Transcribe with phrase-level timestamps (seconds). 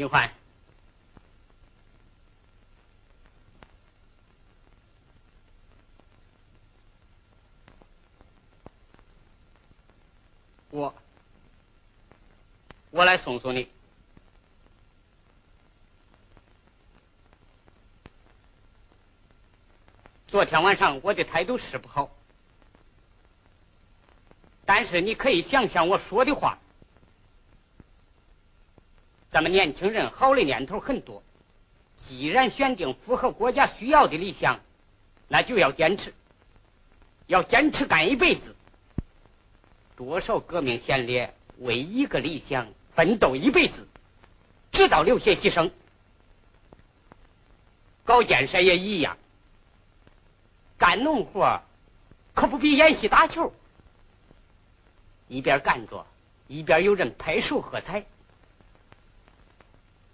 [0.00, 0.32] 英焕，
[10.70, 10.94] 我
[12.90, 13.68] 我来送送你。
[20.28, 22.08] 昨天晚上我的态度是不好，
[24.64, 26.56] 但是你可以想想我说的话。
[29.30, 31.22] 咱们年轻人好的念头很多，
[31.96, 34.58] 既然选定符合国家需要的理想，
[35.28, 36.12] 那就要坚持，
[37.28, 38.56] 要坚持干一辈子。
[39.96, 43.86] 多少革命先烈为一个理想奋斗一辈子，
[44.72, 45.70] 直到流血牺牲。
[48.04, 49.16] 搞建设也一样，
[50.76, 51.62] 干农活
[52.34, 53.52] 可不比演戏打球，
[55.28, 56.04] 一边干着，
[56.48, 58.06] 一边有人拍手喝彩。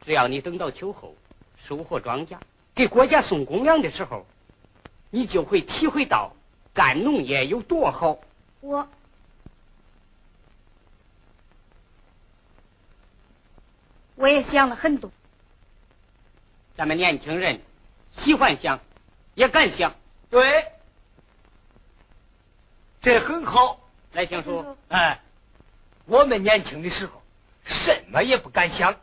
[0.00, 1.14] 只要你等到秋后
[1.56, 2.38] 收获庄稼，
[2.74, 4.26] 给国家送公粮的时候，
[5.10, 6.34] 你就会体会到
[6.72, 8.18] 干农业有多好。
[8.60, 8.88] 我
[14.14, 15.10] 我也想了很多。
[16.74, 17.60] 咱们年轻人
[18.12, 18.80] 喜欢想，
[19.34, 19.94] 也敢想。
[20.30, 20.72] 对，
[23.00, 23.80] 这很好。
[24.12, 25.20] 来，听说，哎，
[26.06, 27.22] 我们年轻的时候
[27.64, 28.96] 什么也不敢想。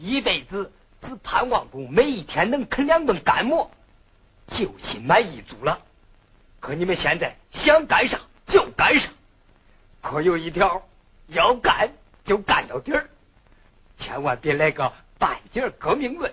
[0.00, 3.70] 一辈子只盼望着每一天能啃两顿干馍，
[4.46, 5.82] 就心满意足了。
[6.58, 9.10] 可你们现在想干啥就干啥，
[10.00, 10.88] 可有一条，
[11.28, 11.92] 要干
[12.24, 13.10] 就干到底儿，
[13.98, 16.32] 千万别来个半截革命论。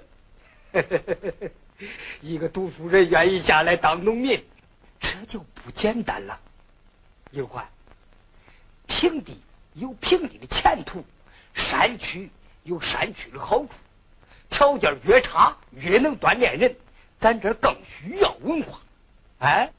[2.22, 4.46] 一个读书人愿意下来当农民，
[5.02, 6.40] 这就不简单了。
[7.32, 7.68] 有关
[8.88, 9.42] 平地
[9.74, 11.04] 有平地的前途，
[11.54, 12.32] 山区。
[12.68, 13.70] 有山区的好处，
[14.50, 16.76] 条件越差越能锻炼人。
[17.18, 18.80] 咱这更需要文化。
[19.40, 19.72] 哎，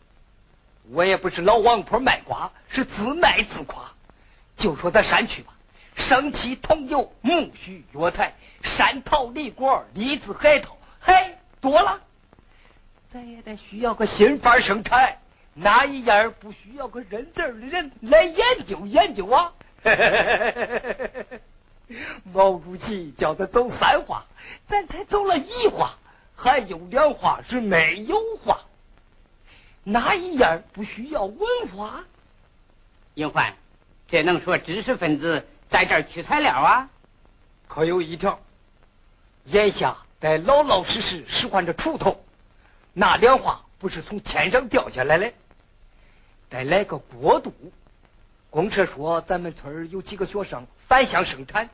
[0.90, 3.92] 我也不是老王婆卖瓜，是自卖自夸。
[4.56, 5.52] 就说咱山区吧，
[5.96, 12.00] 生漆、桐油、木须、药材、山桃、梨果、李子、海桃，嘿，多了。
[13.10, 15.18] 咱也得需要个新法生产，
[15.52, 19.52] 哪一样不需要个认字的人来研究研究啊？
[19.84, 21.40] 嘿嘿嘿嘿嘿嘿
[22.24, 24.26] 毛主席叫他走三化，
[24.66, 25.98] 咱才走了一化，
[26.36, 28.60] 还有两化是没有化。
[29.84, 31.38] 哪一样不需要文
[31.74, 32.04] 化？
[33.14, 33.56] 英焕，
[34.06, 36.90] 这能说知识分子在这儿取材料啊？
[37.66, 38.38] 可有一条，
[39.46, 42.22] 眼下得老老实实使唤着锄头，
[42.92, 45.32] 那两化不是从天上掉下来的，
[46.50, 47.52] 得来个过渡。
[48.50, 51.70] 公社说咱们村有几个学生反向生产。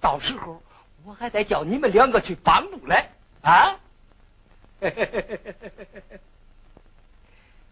[0.00, 0.62] 到时候
[1.04, 3.10] 我还得叫你们两个去帮助来
[3.42, 3.80] 啊！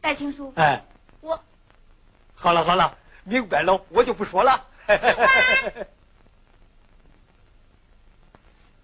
[0.01, 0.85] 戴青叔，哎，
[1.21, 1.43] 我
[2.35, 4.67] 好了好了，明白了，我就不说了。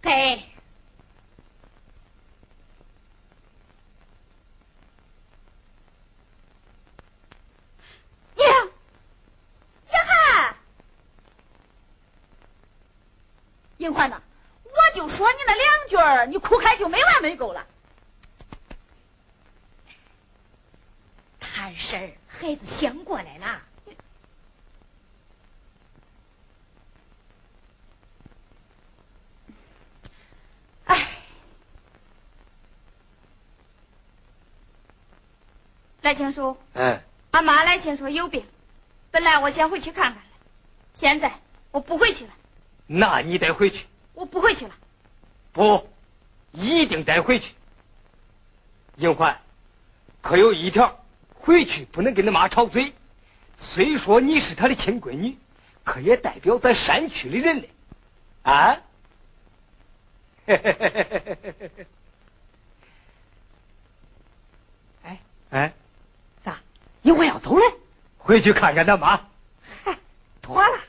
[0.01, 0.43] 给。
[13.85, 14.23] 金欢呐，
[14.63, 17.67] 我就说你那两句儿，你哭开就没完没够了。
[21.39, 23.63] 谈事儿，孩子想过来了。
[30.87, 31.07] 哎，
[36.01, 37.03] 来青叔，嗯，
[37.33, 38.47] 俺妈来信说有病，
[39.11, 40.23] 本来我先回去看看
[40.95, 41.39] 现在
[41.71, 42.33] 我不回去了。
[42.87, 43.87] 那你得回去。
[44.15, 44.73] 我不回去了。
[45.53, 45.89] 不，
[46.53, 47.55] 一定得回去。
[48.97, 49.41] 英焕，
[50.23, 52.93] 可有一条，回去不能跟你妈吵嘴。
[53.57, 55.39] 虽说你是她的亲闺女，
[55.85, 57.71] 可也代表咱山区的人嘞。
[58.43, 58.81] 啊？
[65.03, 65.21] 哎
[65.51, 65.73] 哎，
[66.43, 66.59] 咋？
[67.03, 67.65] 英焕要走了？
[68.19, 69.29] 回去看看他妈。
[69.85, 69.99] 嗨，
[70.43, 70.81] 妥了，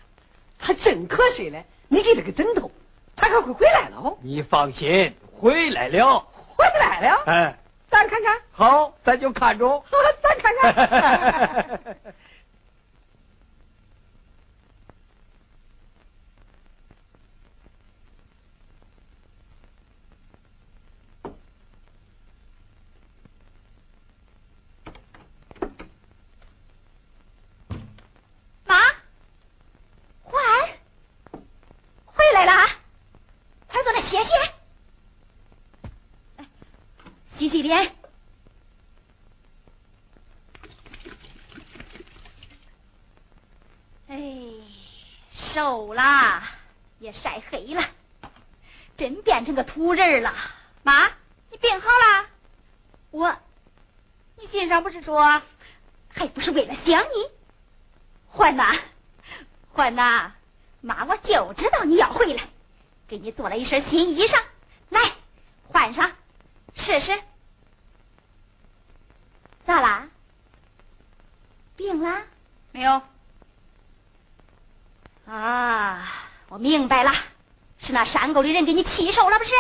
[0.60, 1.64] 他真瞌睡了。
[1.88, 2.72] 你给他个枕头，
[3.16, 4.18] 他可会回来了。
[4.22, 6.26] 你放心，回来了，
[6.58, 7.24] 回来了。
[7.26, 7.58] 哎，
[7.90, 8.38] 咱看看。
[8.52, 9.68] 好，咱就看着。
[9.68, 9.86] 好
[10.22, 11.80] 咱看看。
[37.68, 37.96] 脸。
[44.08, 44.20] 哎，
[45.32, 46.44] 瘦了，
[47.00, 47.84] 也晒黑了，
[48.98, 50.34] 真变成个土人了。
[50.84, 51.08] 妈，
[51.50, 52.28] 你病好了？
[53.12, 53.36] 我，
[54.38, 55.42] 你信上不是说，
[56.14, 57.30] 还不是为了想你？
[58.28, 58.76] 欢呐，
[59.72, 60.34] 欢呐，
[60.82, 62.44] 妈，我就知道你要回来，
[63.08, 64.42] 给你做了一身新衣裳，
[64.90, 65.12] 来
[65.70, 66.12] 换上
[66.76, 67.20] 试试。
[69.66, 70.08] 咋啦？
[71.76, 72.24] 病啦？
[72.72, 73.02] 没有。
[75.28, 76.08] 啊，
[76.50, 77.12] 我明白了，
[77.80, 79.54] 是那山沟里人给你气受了，不是？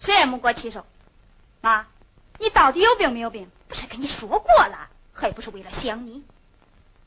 [0.00, 0.86] 谁也没给我气受。
[1.60, 1.86] 妈，
[2.38, 3.50] 你到底有病没有病？
[3.68, 6.24] 不是跟你说过了，还不是为了想你。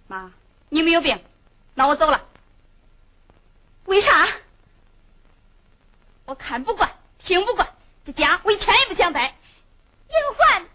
[0.07, 0.31] 妈，
[0.69, 1.23] 你没有病，
[1.73, 2.23] 那我走了。
[3.85, 4.27] 为啥？
[6.25, 7.73] 我看不惯，听不惯，
[8.05, 9.35] 这家我一天也不想待。
[10.11, 10.67] 新换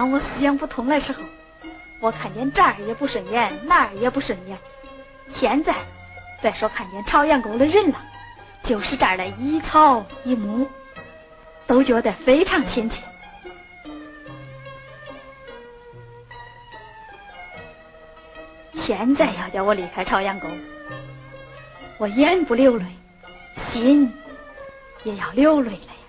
[0.00, 0.66] 当我思想不。
[0.66, 1.22] 通的时候，
[2.00, 4.58] 我看见这儿也不顺眼，那儿也不顺眼。
[5.28, 5.74] 现在
[6.40, 8.02] 别说看见朝阳沟的人了，
[8.62, 10.66] 就是这儿的一草一木，
[11.66, 13.02] 都觉得非常亲切。
[18.72, 20.48] 现在要叫我离开朝阳沟，
[21.98, 22.86] 我眼不流泪，
[23.70, 24.14] 心
[25.04, 25.99] 也要流泪了。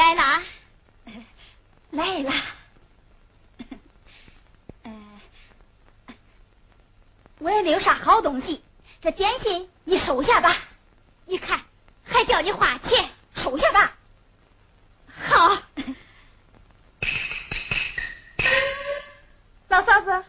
[8.22, 8.62] 东西，
[9.02, 10.56] 这点心你收下吧。
[11.26, 11.60] 你看
[12.04, 13.96] 还叫你花钱，收下吧。
[15.12, 15.58] 好，
[19.68, 20.24] 老嫂子，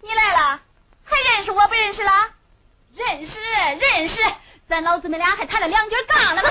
[0.00, 0.60] 你来了，
[1.04, 2.10] 还认识我不认识了？
[2.94, 4.20] 认识认识，
[4.68, 6.41] 咱老姊妹俩还谈了两句杠了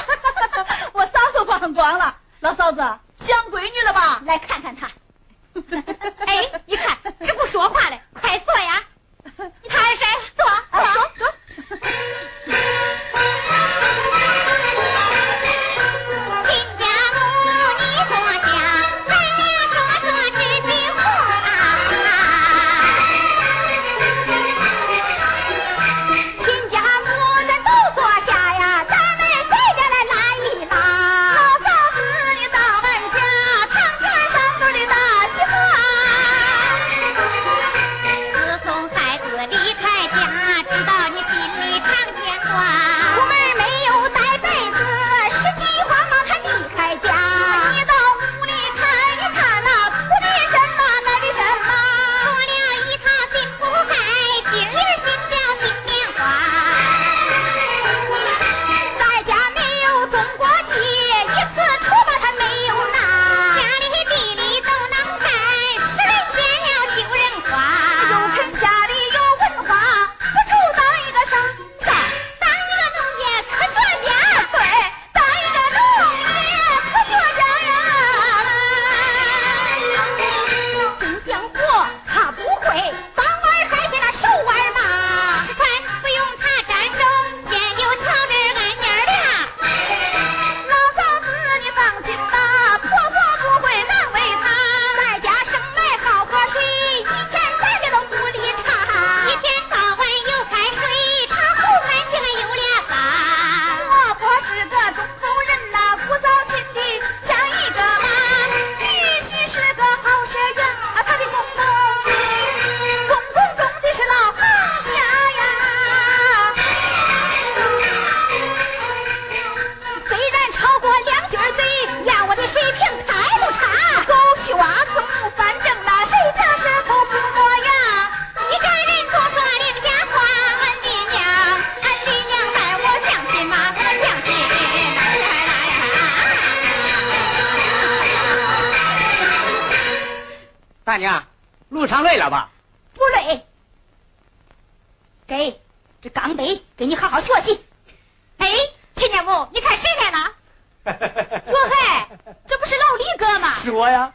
[150.85, 150.97] 了？
[151.45, 152.07] 我嗨，
[152.47, 153.53] 这不是老李哥吗？
[153.53, 154.13] 是我呀。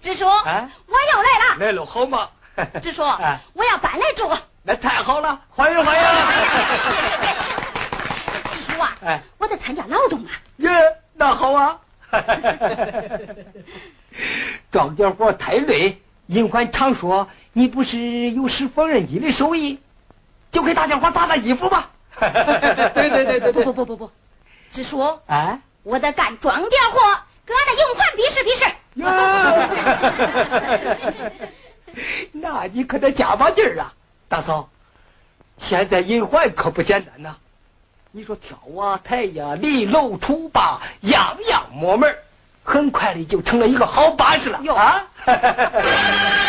[0.00, 1.56] 支书，啊，我又来了。
[1.58, 2.28] 来了，好吗？
[2.82, 3.02] 支书，
[3.52, 4.30] 我要搬来住。
[4.62, 6.02] 那太好了，欢迎欢迎。
[8.52, 10.30] 支书啊，哎，我得参加劳动啊。
[10.58, 10.70] 耶，
[11.14, 11.80] 那好啊。
[14.70, 19.80] 庄稼活太累，银环常说你不是有使缝纫机的手艺，
[20.50, 21.90] 就给大家伙砸砸衣服吧。
[22.18, 24.12] 对对对对，不不不不不，
[24.72, 27.00] 支书，啊，我得干庄稼活，
[27.46, 28.66] 跟俺的银环比试比试。
[32.32, 33.94] 那你可得加把劲儿啊，
[34.28, 34.68] 大嫂！
[35.56, 37.36] 现在银环可不简单呐，
[38.12, 42.16] 你说挑啊、抬呀、立楼、土坝，样样摸门
[42.64, 45.06] 很快的就成了一个好把式了啊！